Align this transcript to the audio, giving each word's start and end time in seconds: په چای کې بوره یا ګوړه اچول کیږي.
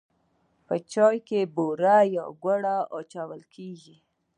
په 0.67 0.75
چای 0.91 1.17
کې 1.27 1.51
بوره 1.55 1.97
یا 2.15 2.25
ګوړه 2.43 2.77
اچول 2.97 3.41
کیږي. 3.53 3.97